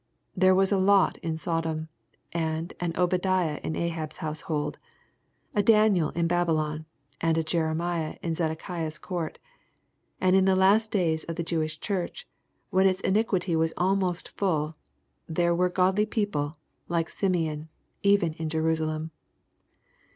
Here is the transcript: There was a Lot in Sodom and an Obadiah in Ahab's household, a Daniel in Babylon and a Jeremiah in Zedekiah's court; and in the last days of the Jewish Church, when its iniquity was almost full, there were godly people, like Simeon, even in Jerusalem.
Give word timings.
There 0.35 0.55
was 0.55 0.71
a 0.71 0.79
Lot 0.79 1.19
in 1.19 1.37
Sodom 1.37 1.87
and 2.31 2.73
an 2.79 2.91
Obadiah 2.97 3.59
in 3.63 3.75
Ahab's 3.75 4.17
household, 4.17 4.79
a 5.53 5.61
Daniel 5.61 6.09
in 6.15 6.25
Babylon 6.25 6.87
and 7.21 7.37
a 7.37 7.43
Jeremiah 7.43 8.17
in 8.23 8.33
Zedekiah's 8.33 8.97
court; 8.97 9.37
and 10.19 10.35
in 10.35 10.45
the 10.45 10.55
last 10.55 10.89
days 10.89 11.23
of 11.25 11.35
the 11.35 11.43
Jewish 11.43 11.79
Church, 11.79 12.27
when 12.71 12.87
its 12.87 13.01
iniquity 13.01 13.55
was 13.55 13.75
almost 13.77 14.29
full, 14.29 14.75
there 15.29 15.53
were 15.53 15.69
godly 15.69 16.07
people, 16.07 16.57
like 16.87 17.07
Simeon, 17.07 17.69
even 18.01 18.33
in 18.33 18.49
Jerusalem. 18.49 19.11